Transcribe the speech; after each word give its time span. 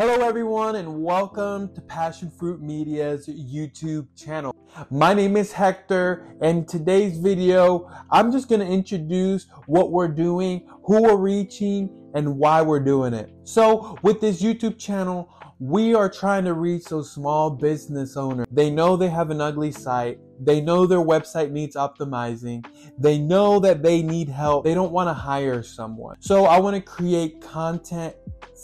Hello, 0.00 0.26
everyone, 0.26 0.76
and 0.76 1.02
welcome 1.02 1.74
to 1.74 1.82
Passion 1.82 2.30
Fruit 2.30 2.62
Media's 2.62 3.28
YouTube 3.28 4.06
channel. 4.16 4.56
My 4.90 5.12
name 5.12 5.36
is 5.36 5.52
Hector, 5.52 6.26
and 6.40 6.66
today's 6.66 7.18
video, 7.18 7.86
I'm 8.10 8.32
just 8.32 8.48
going 8.48 8.62
to 8.62 8.66
introduce 8.66 9.46
what 9.66 9.92
we're 9.92 10.08
doing, 10.08 10.66
who 10.84 11.02
we're 11.02 11.16
reaching, 11.16 11.90
and 12.14 12.36
why 12.36 12.62
we're 12.62 12.80
doing 12.80 13.14
it. 13.14 13.30
So, 13.44 13.96
with 14.02 14.20
this 14.20 14.42
YouTube 14.42 14.78
channel, 14.78 15.28
we 15.60 15.94
are 15.94 16.08
trying 16.08 16.44
to 16.46 16.54
reach 16.54 16.86
those 16.86 17.12
small 17.12 17.50
business 17.50 18.16
owners. 18.16 18.46
They 18.50 18.70
know 18.70 18.96
they 18.96 19.10
have 19.10 19.30
an 19.30 19.40
ugly 19.40 19.70
site. 19.70 20.18
They 20.40 20.60
know 20.60 20.86
their 20.86 21.00
website 21.00 21.50
needs 21.50 21.76
optimizing. 21.76 22.64
They 22.98 23.18
know 23.18 23.60
that 23.60 23.82
they 23.82 24.02
need 24.02 24.30
help. 24.30 24.64
They 24.64 24.72
don't 24.72 24.90
want 24.90 25.08
to 25.08 25.14
hire 25.14 25.62
someone. 25.62 26.16
So 26.20 26.46
I 26.46 26.58
want 26.58 26.76
to 26.76 26.82
create 26.82 27.42
content 27.42 28.14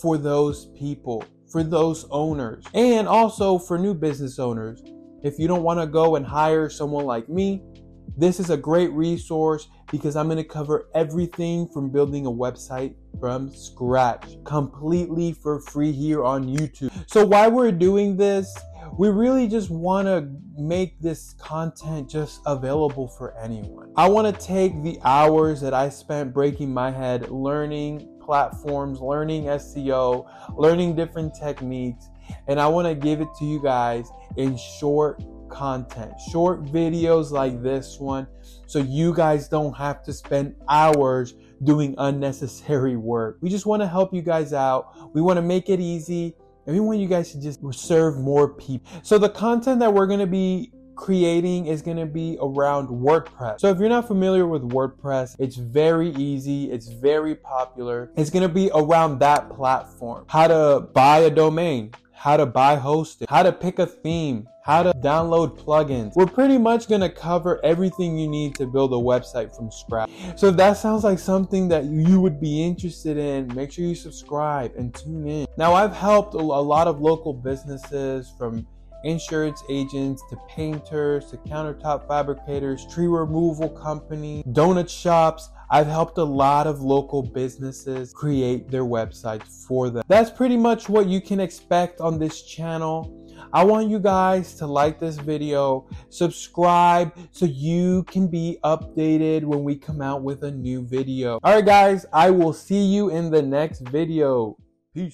for 0.00 0.16
those 0.16 0.66
people, 0.66 1.24
for 1.50 1.64
those 1.64 2.06
owners, 2.10 2.64
and 2.74 3.08
also 3.08 3.58
for 3.58 3.76
new 3.76 3.94
business 3.94 4.38
owners. 4.38 4.82
If 5.24 5.38
you 5.38 5.48
don't 5.48 5.62
want 5.64 5.80
to 5.80 5.86
go 5.86 6.14
and 6.14 6.24
hire 6.24 6.68
someone 6.68 7.06
like 7.06 7.28
me, 7.28 7.62
this 8.16 8.38
is 8.38 8.50
a 8.50 8.56
great 8.56 8.90
resource 8.92 9.68
because 9.90 10.16
I'm 10.16 10.26
going 10.26 10.38
to 10.38 10.44
cover 10.44 10.88
everything 10.94 11.68
from 11.68 11.90
building 11.90 12.26
a 12.26 12.30
website 12.30 12.94
from 13.20 13.52
scratch 13.54 14.36
completely 14.44 15.32
for 15.32 15.60
free 15.60 15.92
here 15.92 16.24
on 16.24 16.46
YouTube. 16.46 16.90
So, 17.06 17.24
why 17.24 17.48
we're 17.48 17.72
doing 17.72 18.16
this, 18.16 18.54
we 18.98 19.08
really 19.08 19.48
just 19.48 19.70
want 19.70 20.06
to 20.06 20.28
make 20.56 21.00
this 21.00 21.34
content 21.34 22.08
just 22.08 22.40
available 22.46 23.08
for 23.08 23.36
anyone. 23.38 23.92
I 23.96 24.08
want 24.08 24.32
to 24.32 24.46
take 24.46 24.82
the 24.82 24.98
hours 25.04 25.60
that 25.62 25.74
I 25.74 25.88
spent 25.88 26.32
breaking 26.32 26.72
my 26.72 26.90
head 26.90 27.30
learning 27.30 28.20
platforms, 28.20 29.00
learning 29.00 29.44
SEO, 29.44 30.26
learning 30.56 30.96
different 30.96 31.34
techniques, 31.34 32.08
and 32.46 32.60
I 32.60 32.66
want 32.68 32.86
to 32.88 32.94
give 32.94 33.20
it 33.20 33.28
to 33.38 33.44
you 33.44 33.60
guys 33.62 34.08
in 34.36 34.56
short 34.56 35.22
content, 35.54 36.12
short 36.32 36.64
videos 36.64 37.30
like 37.30 37.62
this 37.62 37.98
one, 38.00 38.26
so 38.66 38.80
you 38.80 39.14
guys 39.14 39.48
don't 39.48 39.72
have 39.74 40.02
to 40.02 40.12
spend 40.12 40.56
hours 40.68 41.34
doing 41.62 41.94
unnecessary 41.98 42.96
work. 43.12 43.38
We 43.40 43.48
just 43.48 43.64
want 43.64 43.80
to 43.82 43.88
help 43.88 44.12
you 44.12 44.22
guys 44.22 44.52
out. 44.52 45.14
We 45.14 45.22
want 45.22 45.38
to 45.38 45.42
make 45.42 45.68
it 45.68 45.80
easy. 45.80 46.34
And 46.66 46.74
we 46.74 46.80
want 46.80 46.98
you 46.98 47.08
guys 47.08 47.30
to 47.32 47.40
just 47.40 47.60
serve 47.72 48.18
more 48.18 48.48
people. 48.54 48.90
So 49.02 49.18
the 49.18 49.28
content 49.28 49.80
that 49.80 49.92
we're 49.92 50.06
going 50.06 50.20
to 50.20 50.26
be 50.26 50.72
creating 50.96 51.66
is 51.66 51.82
going 51.82 51.96
to 51.96 52.06
be 52.06 52.38
around 52.40 52.88
WordPress. 52.88 53.60
So 53.60 53.68
if 53.68 53.78
you're 53.78 53.88
not 53.88 54.06
familiar 54.06 54.46
with 54.46 54.62
WordPress, 54.62 55.36
it's 55.38 55.56
very 55.56 56.10
easy. 56.10 56.70
It's 56.70 56.88
very 56.88 57.34
popular. 57.34 58.10
It's 58.16 58.30
going 58.30 58.42
to 58.46 58.52
be 58.52 58.70
around 58.74 59.18
that 59.18 59.50
platform. 59.50 60.24
How 60.28 60.46
to 60.48 60.80
buy 60.92 61.18
a 61.18 61.30
domain, 61.30 61.92
how 62.24 62.38
to 62.38 62.46
buy 62.46 62.74
hosting, 62.74 63.26
how 63.28 63.42
to 63.42 63.52
pick 63.52 63.78
a 63.78 63.84
theme, 63.84 64.48
how 64.62 64.82
to 64.82 64.94
download 64.94 65.58
plugins. 65.58 66.16
We're 66.16 66.24
pretty 66.24 66.56
much 66.56 66.86
to 66.86 67.10
cover 67.10 67.62
everything 67.62 68.18
you 68.18 68.28
need 68.28 68.54
to 68.54 68.66
build 68.66 68.94
a 68.94 68.96
website 68.96 69.54
from 69.54 69.70
scratch. 69.70 70.08
So 70.34 70.46
if 70.46 70.56
that 70.56 70.78
sounds 70.78 71.04
like 71.04 71.18
something 71.18 71.68
that 71.68 71.84
you 71.84 72.22
would 72.22 72.40
be 72.40 72.62
interested 72.62 73.18
in, 73.18 73.54
make 73.54 73.72
sure 73.72 73.84
you 73.84 73.94
subscribe 73.94 74.72
and 74.74 74.94
tune 74.94 75.28
in. 75.28 75.46
Now, 75.58 75.74
I've 75.74 75.94
helped 75.94 76.32
a 76.32 76.38
lot 76.38 76.88
of 76.88 76.98
local 76.98 77.34
businesses 77.34 78.32
from 78.38 78.66
insurance 79.04 79.62
agents 79.68 80.22
to 80.30 80.38
painters 80.48 81.26
to 81.26 81.36
countertop 81.36 82.08
fabricators, 82.08 82.86
tree 82.86 83.06
removal 83.06 83.68
companies, 83.68 84.44
donut 84.44 84.88
shops. 84.88 85.50
I've 85.74 85.88
helped 85.88 86.18
a 86.18 86.24
lot 86.24 86.68
of 86.68 86.82
local 86.82 87.20
businesses 87.20 88.12
create 88.12 88.70
their 88.70 88.84
websites 88.84 89.66
for 89.66 89.90
them. 89.90 90.04
That's 90.06 90.30
pretty 90.30 90.56
much 90.56 90.88
what 90.88 91.08
you 91.08 91.20
can 91.20 91.40
expect 91.40 92.00
on 92.00 92.16
this 92.16 92.42
channel. 92.42 93.26
I 93.52 93.64
want 93.64 93.90
you 93.90 93.98
guys 93.98 94.54
to 94.58 94.68
like 94.68 95.00
this 95.00 95.16
video, 95.16 95.88
subscribe 96.10 97.12
so 97.32 97.46
you 97.46 98.04
can 98.04 98.28
be 98.28 98.60
updated 98.62 99.42
when 99.42 99.64
we 99.64 99.74
come 99.74 100.00
out 100.00 100.22
with 100.22 100.44
a 100.44 100.50
new 100.52 100.86
video. 100.86 101.40
All 101.42 101.54
right, 101.54 101.66
guys, 101.66 102.06
I 102.12 102.30
will 102.30 102.52
see 102.52 102.84
you 102.84 103.10
in 103.10 103.32
the 103.32 103.42
next 103.42 103.80
video. 103.88 104.56
Peace. 104.94 105.12